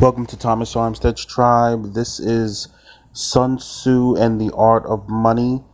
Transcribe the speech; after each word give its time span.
Welcome 0.00 0.26
to 0.26 0.36
Thomas 0.36 0.76
Armstead's 0.76 1.24
Tribe. 1.24 1.94
This 1.94 2.20
is 2.20 2.68
Sun 3.12 3.56
Tzu 3.56 4.14
and 4.14 4.40
the 4.40 4.54
Art 4.54 4.86
of 4.86 5.08
Money, 5.08 5.64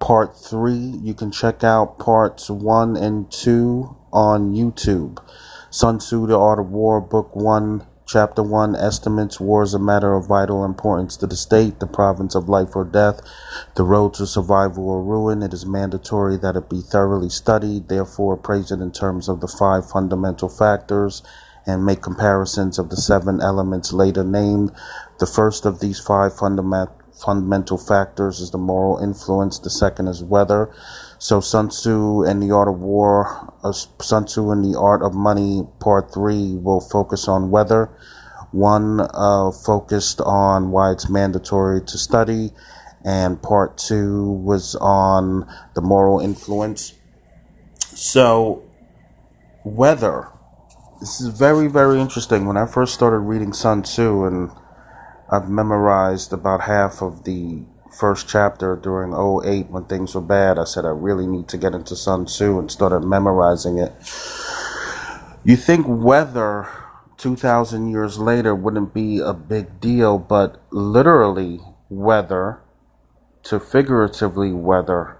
Part 0.00 0.34
3. 0.34 0.72
You 0.72 1.12
can 1.12 1.30
check 1.30 1.62
out 1.62 1.98
Parts 1.98 2.48
1 2.48 2.96
and 2.96 3.30
2 3.30 3.94
on 4.10 4.54
YouTube. 4.54 5.22
Sun 5.68 5.98
Tzu, 5.98 6.26
The 6.26 6.38
Art 6.38 6.58
of 6.58 6.70
War, 6.70 6.98
Book 7.02 7.36
1, 7.36 7.86
Chapter 8.06 8.42
1 8.42 8.74
Estimates 8.74 9.38
War 9.38 9.64
is 9.64 9.74
a 9.74 9.78
matter 9.78 10.14
of 10.14 10.28
vital 10.28 10.64
importance 10.64 11.14
to 11.18 11.26
the 11.26 11.36
state, 11.36 11.78
the 11.78 11.86
province 11.86 12.34
of 12.34 12.48
life 12.48 12.74
or 12.74 12.86
death, 12.86 13.20
the 13.74 13.84
road 13.84 14.14
to 14.14 14.26
survival 14.26 14.88
or 14.88 15.02
ruin. 15.02 15.42
It 15.42 15.52
is 15.52 15.66
mandatory 15.66 16.38
that 16.38 16.56
it 16.56 16.70
be 16.70 16.80
thoroughly 16.80 17.28
studied, 17.28 17.90
therefore, 17.90 18.38
praise 18.38 18.70
it 18.70 18.80
in 18.80 18.92
terms 18.92 19.28
of 19.28 19.42
the 19.42 19.46
five 19.46 19.90
fundamental 19.90 20.48
factors 20.48 21.22
and 21.68 21.84
make 21.84 22.00
comparisons 22.00 22.78
of 22.78 22.88
the 22.88 22.96
seven 22.96 23.42
elements 23.42 23.92
later 23.92 24.24
named. 24.24 24.72
The 25.18 25.26
first 25.26 25.66
of 25.66 25.80
these 25.80 26.00
five 26.00 26.34
fundament, 26.34 26.88
fundamental 27.12 27.76
factors 27.76 28.40
is 28.40 28.50
the 28.50 28.58
moral 28.58 28.98
influence. 28.98 29.58
The 29.58 29.68
second 29.68 30.08
is 30.08 30.24
weather. 30.24 30.74
So 31.18 31.40
Sun 31.40 31.68
Tzu 31.68 32.22
and 32.22 32.42
the 32.42 32.52
Art 32.52 32.68
of 32.68 32.80
War, 32.80 33.52
uh, 33.62 33.72
Sun 33.72 34.24
Tzu 34.24 34.50
and 34.50 34.64
the 34.64 34.78
Art 34.78 35.02
of 35.02 35.14
Money, 35.14 35.68
Part 35.78 36.12
Three 36.12 36.54
will 36.54 36.80
focus 36.80 37.28
on 37.28 37.50
weather. 37.50 37.90
One 38.50 39.00
uh, 39.12 39.50
focused 39.50 40.22
on 40.22 40.70
why 40.70 40.92
it's 40.92 41.10
mandatory 41.10 41.82
to 41.82 41.98
study, 41.98 42.52
and 43.04 43.42
Part 43.42 43.76
Two 43.76 44.40
was 44.42 44.74
on 44.76 45.46
the 45.74 45.82
moral 45.82 46.18
influence. 46.18 46.94
So, 47.94 48.62
weather 49.64 50.32
this 51.00 51.20
is 51.20 51.28
very, 51.28 51.68
very 51.68 52.00
interesting. 52.00 52.46
When 52.46 52.56
I 52.56 52.66
first 52.66 52.94
started 52.94 53.20
reading 53.20 53.52
Sun 53.52 53.82
Tzu, 53.82 54.24
and 54.24 54.50
I've 55.30 55.48
memorized 55.48 56.32
about 56.32 56.62
half 56.62 57.02
of 57.02 57.24
the 57.24 57.62
first 57.96 58.28
chapter 58.28 58.76
during 58.76 59.12
08 59.12 59.70
when 59.70 59.84
things 59.84 60.14
were 60.14 60.20
bad, 60.20 60.58
I 60.58 60.64
said 60.64 60.84
I 60.84 60.90
really 60.90 61.26
need 61.26 61.48
to 61.48 61.56
get 61.56 61.74
into 61.74 61.94
Sun 61.94 62.26
Tzu 62.26 62.58
and 62.58 62.70
started 62.70 63.00
memorizing 63.00 63.78
it. 63.78 63.92
You 65.44 65.56
think 65.56 65.86
weather 65.88 66.68
2,000 67.16 67.88
years 67.88 68.18
later 68.18 68.54
wouldn't 68.54 68.92
be 68.92 69.20
a 69.20 69.32
big 69.32 69.80
deal, 69.80 70.18
but 70.18 70.60
literally, 70.70 71.60
weather 71.88 72.60
to 73.44 73.60
figuratively 73.60 74.52
weather, 74.52 75.16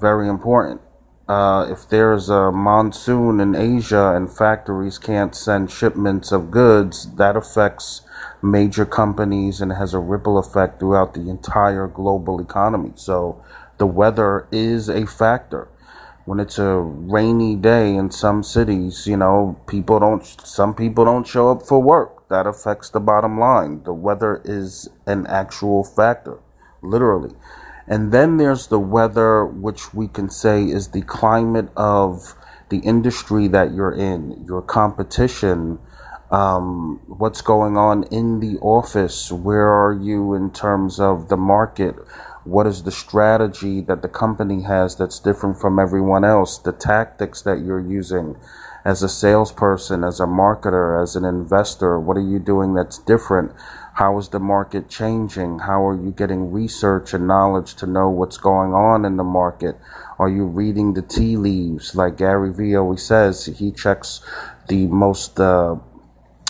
very 0.00 0.28
important 0.28 0.80
uh, 1.28 1.66
if 1.70 1.88
there's 1.88 2.28
a 2.28 2.52
monsoon 2.52 3.40
in 3.40 3.54
Asia 3.54 4.14
and 4.14 4.30
factories 4.30 4.98
can't 4.98 5.34
send 5.34 5.70
shipments 5.70 6.32
of 6.32 6.50
goods, 6.50 7.14
that 7.16 7.36
affects 7.36 8.02
major 8.42 8.84
companies 8.84 9.60
and 9.60 9.72
has 9.72 9.94
a 9.94 9.98
ripple 9.98 10.38
effect 10.38 10.78
throughout 10.78 11.14
the 11.14 11.30
entire 11.30 11.86
global 11.86 12.40
economy. 12.40 12.92
So 12.96 13.42
the 13.78 13.86
weather 13.86 14.46
is 14.52 14.88
a 14.88 15.06
factor. 15.06 15.68
When 16.26 16.40
it's 16.40 16.58
a 16.58 16.78
rainy 16.78 17.56
day 17.56 17.94
in 17.94 18.10
some 18.10 18.42
cities, 18.42 19.06
you 19.06 19.16
know, 19.16 19.58
people 19.66 20.00
don't, 20.00 20.24
some 20.24 20.74
people 20.74 21.04
don't 21.04 21.26
show 21.26 21.50
up 21.50 21.62
for 21.62 21.80
work. 21.80 22.28
That 22.28 22.46
affects 22.46 22.90
the 22.90 23.00
bottom 23.00 23.38
line. 23.38 23.82
The 23.84 23.92
weather 23.92 24.40
is 24.44 24.88
an 25.06 25.26
actual 25.26 25.84
factor, 25.84 26.38
literally. 26.82 27.34
And 27.86 28.12
then 28.12 28.38
there's 28.38 28.68
the 28.68 28.78
weather, 28.78 29.44
which 29.44 29.92
we 29.92 30.08
can 30.08 30.30
say 30.30 30.64
is 30.64 30.88
the 30.88 31.02
climate 31.02 31.68
of 31.76 32.34
the 32.70 32.78
industry 32.78 33.46
that 33.48 33.74
you're 33.74 33.92
in, 33.92 34.44
your 34.46 34.62
competition, 34.62 35.78
um, 36.30 37.00
what's 37.06 37.42
going 37.42 37.76
on 37.76 38.04
in 38.04 38.40
the 38.40 38.58
office, 38.60 39.30
where 39.30 39.68
are 39.68 39.92
you 39.92 40.34
in 40.34 40.50
terms 40.50 40.98
of 40.98 41.28
the 41.28 41.36
market, 41.36 41.94
what 42.44 42.66
is 42.66 42.82
the 42.82 42.90
strategy 42.90 43.80
that 43.82 44.02
the 44.02 44.08
company 44.08 44.62
has 44.62 44.96
that's 44.96 45.18
different 45.18 45.60
from 45.60 45.78
everyone 45.78 46.24
else, 46.24 46.58
the 46.58 46.72
tactics 46.72 47.42
that 47.42 47.60
you're 47.60 47.80
using 47.80 48.36
as 48.84 49.02
a 49.02 49.08
salesperson, 49.08 50.04
as 50.04 50.20
a 50.20 50.26
marketer, 50.26 51.02
as 51.02 51.16
an 51.16 51.24
investor, 51.24 51.98
what 51.98 52.16
are 52.16 52.28
you 52.28 52.38
doing 52.38 52.74
that's 52.74 52.98
different? 52.98 53.52
How 53.94 54.18
is 54.18 54.30
the 54.30 54.40
market 54.40 54.88
changing? 54.88 55.60
How 55.60 55.86
are 55.86 55.94
you 55.94 56.10
getting 56.10 56.50
research 56.50 57.14
and 57.14 57.28
knowledge 57.28 57.76
to 57.76 57.86
know 57.86 58.10
what's 58.10 58.38
going 58.38 58.74
on 58.74 59.04
in 59.04 59.16
the 59.16 59.22
market? 59.24 59.78
Are 60.18 60.28
you 60.28 60.46
reading 60.46 60.94
the 60.94 61.02
tea 61.02 61.36
leaves? 61.36 61.94
Like 61.94 62.16
Gary 62.16 62.52
Vee 62.52 62.74
always 62.74 63.04
says, 63.04 63.46
he 63.46 63.70
checks 63.70 64.20
the 64.68 64.88
most 64.88 65.38
uh, 65.38 65.76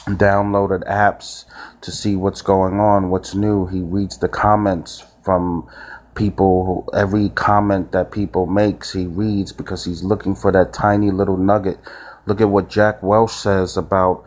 downloaded 0.06 0.88
apps 0.88 1.44
to 1.82 1.92
see 1.92 2.16
what's 2.16 2.40
going 2.40 2.80
on, 2.80 3.10
what's 3.10 3.34
new. 3.34 3.66
He 3.66 3.80
reads 3.80 4.16
the 4.16 4.28
comments 4.28 5.04
from 5.22 5.68
people 6.14 6.88
every 6.94 7.28
comment 7.28 7.92
that 7.92 8.10
people 8.12 8.46
makes 8.46 8.92
he 8.92 9.04
reads 9.04 9.52
because 9.52 9.84
he's 9.84 10.04
looking 10.04 10.34
for 10.34 10.52
that 10.52 10.72
tiny 10.72 11.10
little 11.10 11.36
nugget 11.36 11.76
look 12.24 12.40
at 12.40 12.48
what 12.48 12.70
jack 12.70 13.02
welch 13.02 13.32
says 13.32 13.76
about 13.76 14.24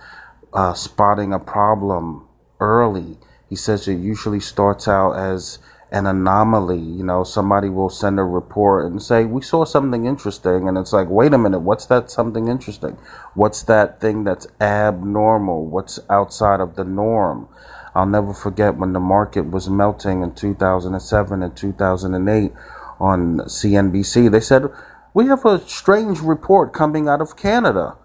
uh, 0.51 0.73
spotting 0.73 1.31
a 1.31 1.39
problem 1.39 2.26
early. 2.59 3.17
He 3.49 3.55
says 3.55 3.87
it 3.87 3.95
usually 3.95 4.39
starts 4.39 4.87
out 4.87 5.13
as 5.13 5.59
an 5.91 6.05
anomaly. 6.05 6.79
You 6.79 7.03
know, 7.03 7.23
somebody 7.23 7.69
will 7.69 7.89
send 7.89 8.19
a 8.19 8.23
report 8.23 8.85
and 8.85 9.01
say, 9.01 9.25
We 9.25 9.41
saw 9.41 9.65
something 9.65 10.05
interesting. 10.05 10.67
And 10.67 10.77
it's 10.77 10.93
like, 10.93 11.09
wait 11.09 11.33
a 11.33 11.37
minute, 11.37 11.59
what's 11.59 11.85
that 11.87 12.11
something 12.11 12.47
interesting? 12.47 12.97
What's 13.33 13.63
that 13.63 14.01
thing 14.01 14.23
that's 14.23 14.47
abnormal? 14.59 15.65
What's 15.65 15.99
outside 16.09 16.59
of 16.59 16.75
the 16.75 16.83
norm? 16.83 17.47
I'll 17.95 18.05
never 18.05 18.33
forget 18.33 18.75
when 18.75 18.93
the 18.93 18.99
market 18.99 19.49
was 19.49 19.69
melting 19.69 20.21
in 20.21 20.35
2007 20.35 21.41
and 21.41 21.57
2008 21.57 22.53
on 22.99 23.37
CNBC. 23.39 24.29
They 24.31 24.39
said, 24.39 24.69
We 25.13 25.27
have 25.27 25.45
a 25.45 25.59
strange 25.67 26.19
report 26.19 26.73
coming 26.73 27.07
out 27.07 27.21
of 27.21 27.37
Canada. 27.37 27.97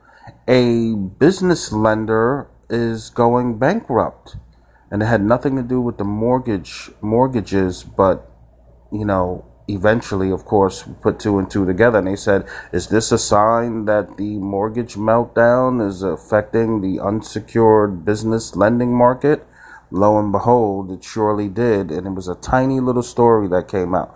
A 0.49 0.95
business 0.95 1.73
lender 1.73 2.49
is 2.72 3.10
going 3.10 3.59
bankrupt 3.59 4.37
and 4.91 5.03
it 5.03 5.06
had 5.06 5.22
nothing 5.22 5.56
to 5.56 5.62
do 5.62 5.81
with 5.81 5.97
the 5.97 6.05
mortgage 6.05 6.91
mortgages, 7.00 7.83
but 7.83 8.31
you 8.91 9.06
know, 9.06 9.44
eventually, 9.66 10.31
of 10.31 10.44
course, 10.44 10.84
put 11.00 11.19
two 11.19 11.38
and 11.38 11.50
two 11.50 11.65
together, 11.65 11.99
and 11.99 12.06
they 12.06 12.16
said, 12.16 12.47
"Is 12.72 12.88
this 12.88 13.10
a 13.10 13.19
sign 13.19 13.87
that 13.87 14.19
the 14.19 14.38
mortgage 14.38 14.97
meltdown 14.97 15.87
is 15.87 16.03
affecting 16.03 16.83
the 16.83 17.00
unsecured 17.00 18.05
business 18.05 18.55
lending 18.55 18.94
market?" 18.94 19.47
Lo 19.91 20.19
and 20.19 20.31
behold, 20.31 20.91
it 20.91 21.04
surely 21.04 21.49
did, 21.49 21.91
and 21.91 22.06
it 22.06 22.15
was 22.15 22.28
a 22.28 22.34
tiny 22.34 22.81
little 22.81 23.03
story 23.03 23.49
that 23.49 23.69
came 23.69 23.94
out. 23.94 24.15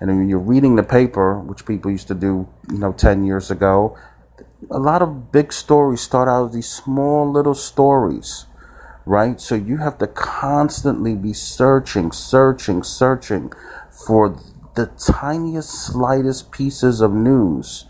And 0.00 0.10
when 0.10 0.28
you're 0.28 0.38
reading 0.38 0.76
the 0.76 0.82
paper, 0.82 1.38
which 1.38 1.66
people 1.66 1.90
used 1.90 2.08
to 2.08 2.14
do, 2.14 2.48
you 2.70 2.78
know, 2.78 2.92
ten 2.92 3.24
years 3.24 3.50
ago, 3.50 3.96
a 4.70 4.78
lot 4.78 5.02
of 5.02 5.32
big 5.32 5.52
stories 5.52 6.00
start 6.00 6.28
out 6.28 6.46
as 6.46 6.54
these 6.54 6.68
small 6.68 7.30
little 7.30 7.54
stories 7.54 8.46
right? 9.08 9.40
So 9.40 9.54
you 9.54 9.78
have 9.78 9.96
to 9.98 10.06
constantly 10.06 11.14
be 11.14 11.32
searching, 11.32 12.12
searching, 12.12 12.82
searching 12.82 13.50
for 13.90 14.38
the 14.76 14.86
tiniest, 14.86 15.70
slightest 15.70 16.52
pieces 16.52 17.00
of 17.00 17.12
news, 17.12 17.86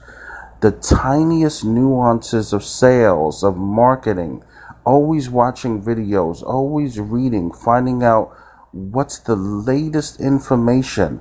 the 0.61 0.71
tiniest 0.71 1.65
nuances 1.65 2.53
of 2.53 2.65
sales, 2.65 3.43
of 3.43 3.57
marketing, 3.57 4.45
always 4.87 5.29
watching 5.29 5.83
videos, 5.83 6.41
always 6.43 7.01
reading, 7.01 7.53
finding 7.53 8.05
out 8.05 8.33
what's 8.71 9.19
the 9.19 9.37
latest 9.37 10.21
information. 10.21 11.21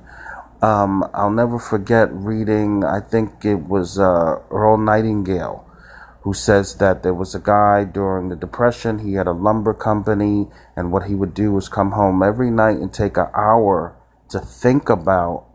Um, 0.60 1.08
I'll 1.14 1.30
never 1.30 1.58
forget 1.58 2.08
reading, 2.12 2.84
I 2.84 3.00
think 3.00 3.44
it 3.44 3.68
was 3.68 3.98
uh, 3.98 4.40
Earl 4.50 4.76
Nightingale 4.78 5.68
who 6.28 6.34
says 6.34 6.74
that 6.76 7.02
there 7.02 7.14
was 7.14 7.34
a 7.34 7.38
guy 7.38 7.84
during 7.84 8.28
the 8.28 8.36
Depression, 8.36 8.98
he 8.98 9.14
had 9.14 9.26
a 9.26 9.32
lumber 9.32 9.72
company, 9.72 10.46
and 10.76 10.92
what 10.92 11.04
he 11.04 11.14
would 11.14 11.32
do 11.32 11.52
was 11.52 11.70
come 11.70 11.92
home 11.92 12.22
every 12.22 12.50
night 12.50 12.76
and 12.76 12.92
take 12.92 13.16
an 13.16 13.28
hour 13.34 13.96
to 14.28 14.38
think 14.38 14.90
about 14.90 15.46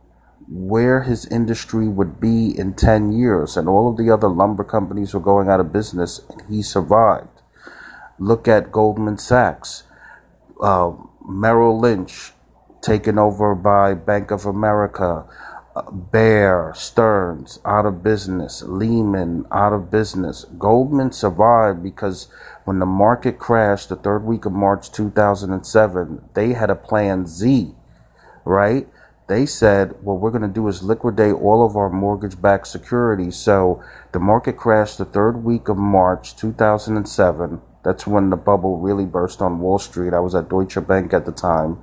where 0.48 1.04
his 1.04 1.28
industry 1.28 1.88
would 1.88 2.20
be 2.20 2.58
in 2.58 2.74
10 2.74 3.12
years. 3.12 3.56
And 3.56 3.70
all 3.70 3.88
of 3.88 3.98
the 3.98 4.12
other 4.12 4.28
lumber 4.28 4.64
companies 4.64 5.14
were 5.14 5.20
going 5.20 5.48
out 5.48 5.60
of 5.60 5.72
business, 5.72 6.22
and 6.28 6.42
he 6.50 6.64
survived. 6.64 7.44
Look 8.18 8.48
at 8.48 8.72
Goldman 8.72 9.20
Sachs, 9.20 9.84
uh, 10.60 10.94
Merrill 11.24 11.80
Lynch 11.80 12.33
taken 12.84 13.18
over 13.18 13.56
by 13.56 13.94
Bank 13.94 14.30
of 14.30 14.46
America. 14.46 15.26
Uh, 15.76 15.90
Bear, 15.90 16.72
Stearns 16.76 17.60
out 17.66 17.86
of 17.86 18.04
business, 18.04 18.62
Lehman 18.62 19.46
out 19.52 19.74
of 19.74 19.90
business. 19.90 20.46
Goldman 20.60 21.12
survived 21.12 21.82
because 21.82 22.28
when 22.66 22.78
the 22.78 22.86
market 22.86 23.40
crashed 23.40 23.90
the 23.90 23.96
third 23.96 24.24
week 24.24 24.46
of 24.46 24.52
March 24.52 24.92
2007, 24.92 26.30
they 26.36 26.54
had 26.54 26.70
a 26.70 26.76
plan 26.76 27.26
Z, 27.26 27.74
right? 28.46 28.88
They 29.28 29.46
said, 29.46 29.96
what 30.04 30.20
we're 30.20 30.32
going 30.32 30.44
to 30.44 30.48
do 30.48 30.68
is 30.68 30.84
liquidate 30.84 31.34
all 31.34 31.66
of 31.66 31.76
our 31.76 31.90
mortgage 31.90 32.40
backed 32.40 32.68
securities. 32.68 33.38
So 33.38 33.82
the 34.12 34.20
market 34.20 34.58
crashed 34.58 34.98
the 34.98 35.06
third 35.06 35.44
week 35.44 35.70
of 35.70 35.78
March 35.78 36.36
2007. 36.36 37.62
That's 37.84 38.06
when 38.06 38.30
the 38.30 38.38
bubble 38.38 38.78
really 38.78 39.06
burst 39.06 39.42
on 39.42 39.60
Wall 39.60 39.80
Street. 39.80 40.14
I 40.14 40.20
was 40.20 40.36
at 40.36 40.50
Deutsche 40.50 40.86
Bank 40.86 41.14
at 41.14 41.26
the 41.26 41.32
time. 41.32 41.82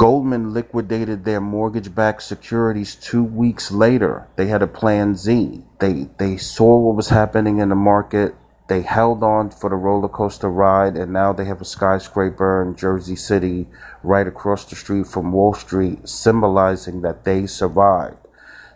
Goldman 0.00 0.54
liquidated 0.54 1.26
their 1.26 1.42
mortgage-backed 1.42 2.22
securities 2.22 2.94
two 2.94 3.22
weeks 3.22 3.70
later. 3.70 4.28
They 4.36 4.46
had 4.46 4.62
a 4.62 4.66
plan 4.66 5.14
Z. 5.14 5.62
They 5.78 6.08
they 6.16 6.38
saw 6.38 6.78
what 6.78 6.96
was 6.96 7.10
happening 7.10 7.58
in 7.58 7.68
the 7.68 7.74
market. 7.74 8.34
They 8.66 8.80
held 8.80 9.22
on 9.22 9.50
for 9.50 9.68
the 9.68 9.76
roller 9.76 10.08
coaster 10.08 10.48
ride, 10.48 10.96
and 10.96 11.12
now 11.12 11.34
they 11.34 11.44
have 11.44 11.60
a 11.60 11.66
skyscraper 11.66 12.62
in 12.62 12.76
Jersey 12.76 13.14
City 13.14 13.68
right 14.02 14.26
across 14.26 14.64
the 14.64 14.74
street 14.74 15.06
from 15.06 15.32
Wall 15.32 15.52
Street, 15.52 16.08
symbolizing 16.08 17.02
that 17.02 17.24
they 17.24 17.46
survived. 17.46 18.26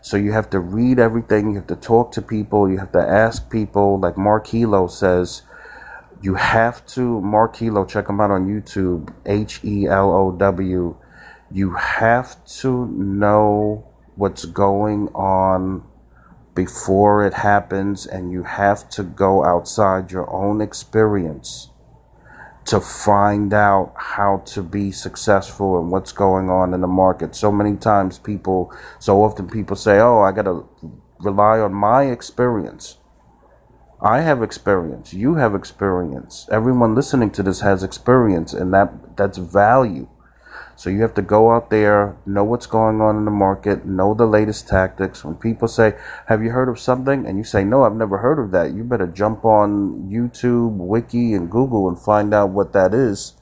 So 0.03 0.17
you 0.17 0.31
have 0.33 0.51
to 0.51 0.59
read 0.59 0.99
everything, 0.99 1.49
you 1.49 1.55
have 1.55 1.73
to 1.73 1.75
talk 1.75 2.11
to 2.11 2.21
people, 2.21 2.69
you 2.69 2.77
have 2.77 2.91
to 2.91 2.99
ask 2.99 3.49
people. 3.49 3.99
Like 3.99 4.15
Mark 4.15 4.45
Helow 4.45 4.91
says, 4.91 5.41
you 6.21 6.35
have 6.35 6.85
to, 6.93 7.19
Mark 7.19 7.55
Helow, 7.55 7.89
check 7.89 8.09
him 8.09 8.21
out 8.21 8.29
on 8.29 8.45
YouTube, 8.45 9.11
H 9.25 9.61
E 9.63 9.87
L 9.87 10.11
O 10.11 10.31
W. 10.31 10.97
You 11.51 11.75
have 11.75 12.43
to 12.59 12.87
know 12.87 13.87
what's 14.15 14.45
going 14.45 15.09
on 15.09 15.83
before 16.55 17.25
it 17.25 17.33
happens, 17.33 18.05
and 18.05 18.31
you 18.31 18.43
have 18.43 18.89
to 18.89 19.03
go 19.03 19.43
outside 19.43 20.11
your 20.11 20.29
own 20.31 20.61
experience 20.61 21.69
to 22.65 22.79
find 22.79 23.53
out 23.53 23.93
how 23.95 24.37
to 24.45 24.63
be 24.63 24.91
successful 24.91 25.79
and 25.79 25.91
what's 25.91 26.11
going 26.11 26.49
on 26.49 26.73
in 26.73 26.81
the 26.81 26.87
market. 26.87 27.35
So 27.35 27.51
many 27.51 27.75
times 27.75 28.17
people, 28.17 28.73
so 28.99 29.23
often 29.23 29.47
people 29.47 29.75
say, 29.75 29.99
oh, 29.99 30.21
I 30.21 30.31
got 30.31 30.43
to 30.43 30.67
rely 31.19 31.59
on 31.59 31.73
my 31.73 32.05
experience. 32.05 32.97
I 34.01 34.21
have 34.21 34.41
experience. 34.41 35.13
You 35.13 35.35
have 35.35 35.53
experience. 35.53 36.47
Everyone 36.51 36.95
listening 36.95 37.31
to 37.31 37.43
this 37.43 37.61
has 37.61 37.83
experience, 37.83 38.53
and 38.53 38.73
that 38.73 39.15
that's 39.17 39.37
value. 39.37 40.07
So 40.77 40.89
you 40.89 41.01
have 41.01 41.13
to 41.13 41.21
go 41.21 41.51
out 41.51 41.69
there, 41.69 42.17
know 42.25 42.43
what's 42.43 42.65
going 42.65 42.99
on 42.99 43.17
in 43.17 43.25
the 43.25 43.31
market, 43.31 43.85
know 43.85 44.13
the 44.13 44.25
latest 44.25 44.67
tactics. 44.67 45.23
When 45.23 45.35
people 45.35 45.67
say, 45.67 45.95
Have 46.27 46.43
you 46.43 46.51
heard 46.51 46.67
of 46.67 46.79
something? 46.79 47.25
And 47.25 47.37
you 47.37 47.43
say, 47.43 47.63
No, 47.63 47.83
I've 47.83 47.95
never 47.95 48.17
heard 48.17 48.39
of 48.39 48.51
that, 48.51 48.73
you 48.73 48.83
better 48.83 49.07
jump 49.07 49.45
on 49.45 50.09
YouTube, 50.11 50.75
Wiki, 50.75 51.33
and 51.33 51.49
Google 51.49 51.87
and 51.87 51.97
find 51.97 52.33
out 52.33 52.49
what 52.49 52.73
that 52.73 52.93
is 52.93 53.33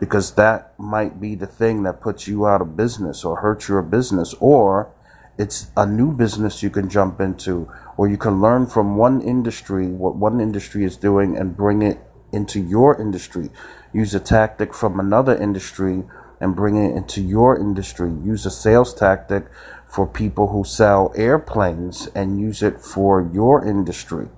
because 0.00 0.34
that 0.34 0.78
might 0.78 1.20
be 1.20 1.34
the 1.34 1.46
thing 1.46 1.82
that 1.84 2.00
puts 2.00 2.26
you 2.26 2.46
out 2.46 2.60
of 2.60 2.76
business 2.76 3.24
or 3.24 3.36
hurts 3.36 3.68
your 3.68 3.82
business 3.82 4.34
or 4.40 4.92
it's 5.38 5.68
a 5.76 5.86
new 5.86 6.12
business 6.12 6.62
you 6.62 6.70
can 6.70 6.88
jump 6.88 7.20
into 7.20 7.70
or 7.96 8.08
you 8.08 8.16
can 8.16 8.40
learn 8.40 8.66
from 8.66 8.96
one 8.96 9.20
industry 9.22 9.86
what 9.86 10.16
one 10.16 10.40
industry 10.40 10.84
is 10.84 10.96
doing 10.96 11.36
and 11.36 11.56
bring 11.56 11.82
it 11.82 11.98
into 12.32 12.60
your 12.60 13.00
industry 13.00 13.50
use 13.92 14.14
a 14.14 14.20
tactic 14.20 14.74
from 14.74 14.98
another 14.98 15.36
industry 15.36 16.04
and 16.44 16.54
bring 16.54 16.76
it 16.76 16.94
into 16.94 17.22
your 17.22 17.58
industry. 17.58 18.10
Use 18.22 18.44
a 18.44 18.50
sales 18.50 18.92
tactic 18.92 19.46
for 19.88 20.06
people 20.06 20.48
who 20.48 20.62
sell 20.62 21.10
airplanes 21.16 22.06
and 22.08 22.38
use 22.38 22.62
it 22.62 22.82
for 22.82 23.30
your 23.32 23.64
industry 23.64 24.28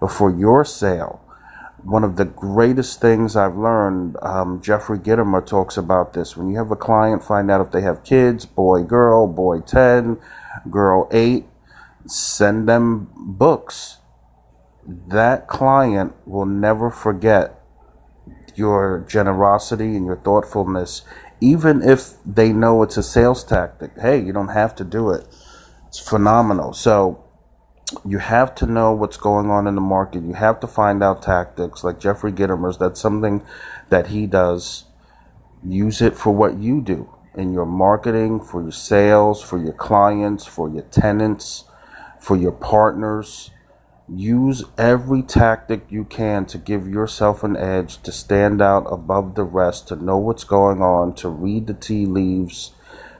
or 0.00 0.08
for 0.08 0.34
your 0.34 0.64
sale. 0.64 1.20
One 1.82 2.04
of 2.04 2.16
the 2.16 2.24
greatest 2.24 3.02
things 3.02 3.36
I've 3.36 3.58
learned, 3.58 4.16
um, 4.22 4.62
Jeffrey 4.62 4.98
Gitomer 4.98 5.44
talks 5.44 5.76
about 5.76 6.14
this. 6.14 6.38
When 6.38 6.48
you 6.48 6.56
have 6.56 6.70
a 6.70 6.76
client, 6.76 7.22
find 7.22 7.50
out 7.50 7.60
if 7.60 7.70
they 7.70 7.82
have 7.82 8.02
kids, 8.02 8.46
boy, 8.46 8.82
girl, 8.82 9.26
boy 9.26 9.60
10, 9.60 10.18
girl 10.70 11.06
8, 11.12 11.44
send 12.06 12.66
them 12.66 13.10
books. 13.14 13.98
That 14.86 15.48
client 15.48 16.14
will 16.24 16.46
never 16.46 16.88
forget 16.88 17.58
your 18.54 19.04
generosity 19.08 19.96
and 19.96 20.06
your 20.06 20.16
thoughtfulness 20.16 21.02
even 21.42 21.82
if 21.82 22.14
they 22.24 22.52
know 22.52 22.84
it's 22.84 22.96
a 22.96 23.02
sales 23.02 23.42
tactic, 23.42 23.90
hey, 24.00 24.22
you 24.22 24.32
don't 24.32 24.48
have 24.48 24.76
to 24.76 24.84
do 24.84 25.10
it. 25.10 25.26
It's 25.88 25.98
phenomenal. 25.98 26.72
So 26.72 27.24
you 28.06 28.18
have 28.18 28.54
to 28.54 28.66
know 28.66 28.92
what's 28.92 29.16
going 29.16 29.50
on 29.50 29.66
in 29.66 29.74
the 29.74 29.80
market. 29.80 30.22
You 30.22 30.34
have 30.34 30.60
to 30.60 30.68
find 30.68 31.02
out 31.02 31.20
tactics 31.20 31.82
like 31.82 31.98
Jeffrey 31.98 32.32
Gitomer's. 32.32 32.78
That's 32.78 33.00
something 33.00 33.42
that 33.90 34.06
he 34.06 34.26
does. 34.28 34.84
Use 35.64 36.00
it 36.00 36.16
for 36.16 36.32
what 36.32 36.58
you 36.58 36.80
do 36.80 37.12
in 37.34 37.52
your 37.52 37.66
marketing, 37.66 38.40
for 38.40 38.62
your 38.62 38.70
sales, 38.70 39.42
for 39.42 39.58
your 39.58 39.72
clients, 39.72 40.46
for 40.46 40.68
your 40.68 40.84
tenants, 40.84 41.64
for 42.20 42.36
your 42.36 42.52
partners. 42.52 43.50
Use 44.08 44.64
every 44.76 45.22
tactic 45.22 45.86
you 45.88 46.04
can 46.04 46.44
to 46.46 46.58
give 46.58 46.88
yourself 46.88 47.44
an 47.44 47.56
edge, 47.56 48.02
to 48.02 48.10
stand 48.12 48.60
out 48.60 48.84
above 48.90 49.36
the 49.36 49.44
rest, 49.44 49.88
to 49.88 49.96
know 49.96 50.18
what's 50.18 50.44
going 50.44 50.82
on, 50.82 51.14
to 51.14 51.28
read 51.28 51.66
the 51.66 51.74
tea 51.74 52.04
leaves, 52.04 52.72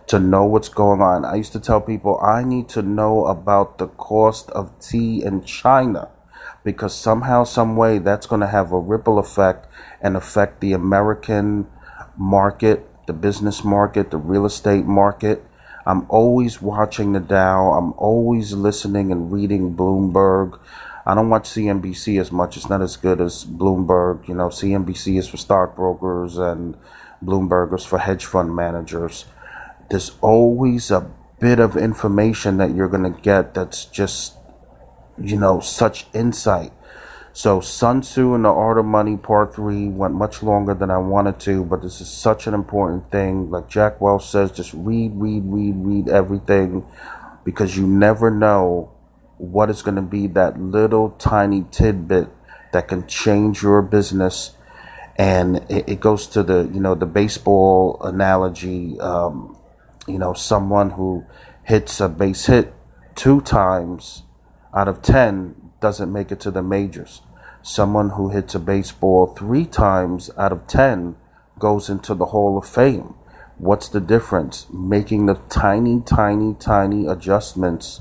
to 0.08 0.18
know 0.18 0.44
what's 0.44 0.68
going 0.68 1.00
on. 1.00 1.24
I 1.24 1.36
used 1.36 1.52
to 1.52 1.60
tell 1.60 1.80
people 1.80 2.18
I 2.20 2.42
need 2.42 2.68
to 2.70 2.82
know 2.82 3.26
about 3.26 3.78
the 3.78 3.86
cost 3.86 4.50
of 4.50 4.78
tea 4.80 5.22
in 5.22 5.44
China 5.44 6.08
because 6.64 6.94
somehow, 6.94 7.44
some 7.44 7.76
way, 7.76 7.98
that's 7.98 8.26
going 8.26 8.40
to 8.40 8.46
have 8.46 8.72
a 8.72 8.78
ripple 8.78 9.18
effect 9.18 9.66
and 10.00 10.16
affect 10.16 10.60
the 10.60 10.72
American 10.72 11.66
market, 12.16 12.88
the 13.06 13.12
business 13.12 13.64
market, 13.64 14.10
the 14.10 14.18
real 14.18 14.44
estate 14.44 14.84
market. 14.84 15.44
I'm 15.84 16.06
always 16.08 16.62
watching 16.62 17.12
the 17.12 17.20
Dow. 17.20 17.72
I'm 17.72 17.92
always 17.94 18.52
listening 18.52 19.10
and 19.10 19.32
reading 19.32 19.74
Bloomberg. 19.74 20.58
I 21.04 21.14
don't 21.14 21.30
watch 21.30 21.48
CNBC 21.48 22.20
as 22.20 22.30
much. 22.30 22.56
It's 22.56 22.68
not 22.68 22.82
as 22.82 22.96
good 22.96 23.20
as 23.20 23.44
Bloomberg. 23.44 24.28
You 24.28 24.34
know, 24.34 24.48
CNBC 24.48 25.18
is 25.18 25.28
for 25.28 25.36
stockbrokers 25.36 26.38
and 26.38 26.76
Bloomberg 27.24 27.74
is 27.74 27.84
for 27.84 27.98
hedge 27.98 28.24
fund 28.24 28.54
managers. 28.54 29.24
There's 29.90 30.12
always 30.20 30.90
a 30.90 31.10
bit 31.40 31.58
of 31.58 31.76
information 31.76 32.58
that 32.58 32.74
you're 32.74 32.88
going 32.88 33.12
to 33.12 33.20
get 33.20 33.54
that's 33.54 33.84
just, 33.86 34.34
you 35.20 35.36
know, 35.36 35.58
such 35.58 36.06
insight. 36.14 36.72
So 37.34 37.60
Sun 37.60 38.02
Tzu 38.02 38.34
and 38.34 38.44
the 38.44 38.50
Art 38.50 38.76
of 38.76 38.84
Money 38.84 39.16
Part 39.16 39.54
3 39.54 39.88
went 39.88 40.14
much 40.14 40.42
longer 40.42 40.74
than 40.74 40.90
I 40.90 40.98
wanted 40.98 41.40
to, 41.40 41.64
but 41.64 41.80
this 41.80 42.02
is 42.02 42.10
such 42.10 42.46
an 42.46 42.52
important 42.52 43.10
thing. 43.10 43.50
Like 43.50 43.68
Jack 43.68 44.02
Welch 44.02 44.26
says, 44.26 44.52
just 44.52 44.74
read, 44.74 45.12
read, 45.14 45.42
read, 45.46 45.74
read 45.76 46.08
everything 46.10 46.84
because 47.42 47.76
you 47.76 47.86
never 47.86 48.30
know 48.30 48.92
what 49.38 49.70
is 49.70 49.80
going 49.80 49.96
to 49.96 50.02
be 50.02 50.26
that 50.28 50.60
little 50.60 51.10
tiny 51.12 51.64
tidbit 51.70 52.28
that 52.72 52.88
can 52.88 53.06
change 53.06 53.62
your 53.62 53.80
business. 53.80 54.54
And 55.16 55.56
it, 55.70 55.88
it 55.88 56.00
goes 56.00 56.26
to 56.28 56.42
the, 56.42 56.70
you 56.72 56.80
know, 56.80 56.94
the 56.94 57.06
baseball 57.06 57.98
analogy. 58.02 59.00
Um, 59.00 59.56
you 60.06 60.18
know, 60.18 60.34
someone 60.34 60.90
who 60.90 61.24
hits 61.64 61.98
a 61.98 62.08
base 62.10 62.46
hit 62.46 62.74
two 63.14 63.40
times 63.40 64.22
out 64.74 64.88
of 64.88 65.00
10 65.00 65.62
doesn't 65.80 66.10
make 66.10 66.32
it 66.32 66.40
to 66.40 66.50
the 66.50 66.62
majors. 66.62 67.20
Someone 67.62 68.10
who 68.10 68.30
hits 68.30 68.56
a 68.56 68.58
baseball 68.58 69.28
three 69.28 69.64
times 69.64 70.30
out 70.36 70.50
of 70.50 70.66
10 70.66 71.14
goes 71.60 71.88
into 71.88 72.12
the 72.12 72.26
Hall 72.26 72.58
of 72.58 72.68
Fame. 72.68 73.14
What's 73.56 73.88
the 73.88 74.00
difference? 74.00 74.66
Making 74.72 75.26
the 75.26 75.34
tiny, 75.48 76.02
tiny, 76.04 76.54
tiny 76.58 77.06
adjustments. 77.06 78.00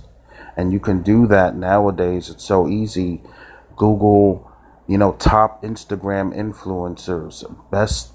And 0.58 0.74
you 0.74 0.80
can 0.80 1.03
do 1.03 1.27
that 1.27 1.56
nowadays. 1.56 2.27
It's 2.30 2.44
so 2.44 2.68
easy. 2.68 3.22
Google, 3.75 4.51
you 4.88 4.98
know, 4.98 5.13
top 5.13 5.62
Instagram 5.62 6.36
influencers, 6.36 7.44
best 7.70 8.13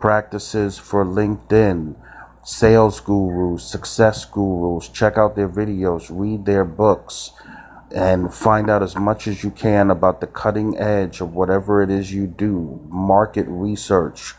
practices 0.00 0.78
for 0.78 1.04
LinkedIn, 1.04 1.94
sales 2.42 2.98
gurus, 2.98 3.62
success 3.62 4.24
gurus. 4.24 4.88
Check 4.88 5.16
out 5.16 5.36
their 5.36 5.48
videos, 5.48 6.08
read 6.10 6.44
their 6.44 6.64
books 6.64 7.30
and 7.94 8.32
find 8.32 8.68
out 8.68 8.82
as 8.82 8.96
much 8.96 9.26
as 9.26 9.42
you 9.42 9.50
can 9.50 9.90
about 9.90 10.20
the 10.20 10.26
cutting 10.26 10.78
edge 10.78 11.20
of 11.20 11.34
whatever 11.34 11.82
it 11.82 11.90
is 11.90 12.12
you 12.12 12.26
do. 12.26 12.80
Market 12.88 13.46
research. 13.48 14.34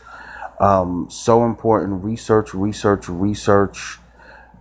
Um, 0.60 1.08
so 1.10 1.46
important. 1.46 2.04
Research, 2.04 2.54
research, 2.54 3.10
research. 3.10 3.98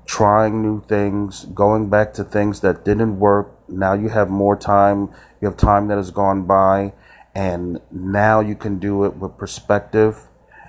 Trying 0.07 0.63
new 0.63 0.83
things, 0.87 1.45
going 1.45 1.91
back 1.91 2.15
to 2.15 2.25
things 2.25 2.61
that 2.61 2.83
didn't 2.83 3.19
work. 3.19 3.53
Now 3.69 3.93
you 3.93 4.09
have 4.09 4.31
more 4.31 4.57
time. 4.57 5.11
You 5.39 5.49
have 5.49 5.59
time 5.59 5.89
that 5.89 5.97
has 5.97 6.11
gone 6.11 6.45
by, 6.45 6.95
and 7.35 7.83
now 7.91 8.41
you 8.41 8.55
can 8.55 8.79
do 8.79 9.05
it 9.05 9.17
with 9.17 9.37
perspective 9.37 10.29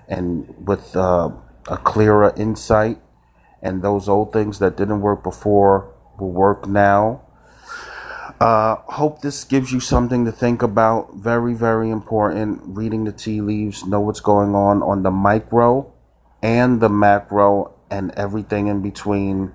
and 0.10 0.54
with 0.68 0.94
uh, 0.94 1.30
a 1.70 1.78
clearer 1.78 2.34
insight. 2.36 3.00
And 3.62 3.82
those 3.82 4.10
old 4.10 4.34
things 4.34 4.60
that 4.60 4.76
didn't 4.76 5.00
work 5.00 5.24
before 5.24 5.94
will 6.20 6.32
work 6.32 6.68
now 6.68 7.22
uh, 8.40 8.76
hope 8.88 9.22
this 9.22 9.44
gives 9.44 9.72
you 9.72 9.80
something 9.80 10.26
to 10.26 10.32
think 10.32 10.62
about. 10.62 11.16
Very, 11.16 11.54
very 11.54 11.90
important. 11.90 12.62
Reading 12.64 13.04
the 13.04 13.12
tea 13.12 13.42
leaves, 13.42 13.86
know 13.86 14.00
what's 14.00 14.22
going 14.22 14.56
on 14.56 14.82
on 14.82 15.04
the 15.04 15.12
micro 15.12 15.92
and 16.42 16.80
the 16.80 16.90
macro 16.90 17.74
and 17.92 18.12
everything 18.12 18.68
in 18.68 18.82
between. 18.82 19.52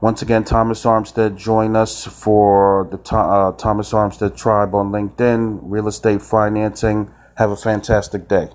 Once 0.00 0.22
again, 0.22 0.44
Thomas 0.44 0.84
Armstead, 0.84 1.36
join 1.36 1.74
us 1.74 2.04
for 2.04 2.88
the 2.90 3.16
uh, 3.16 3.52
Thomas 3.52 3.92
Armstead 3.92 4.36
Tribe 4.36 4.74
on 4.74 4.90
LinkedIn, 4.92 5.60
real 5.62 5.88
estate 5.88 6.22
financing, 6.22 7.10
Have 7.36 7.50
a 7.50 7.56
fantastic 7.56 8.28
day. 8.28 8.48